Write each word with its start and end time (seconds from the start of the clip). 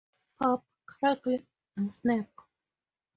Pop, 0.39 0.65
crackle 0.87 1.43
and 1.77 1.93
snap. 1.93 2.27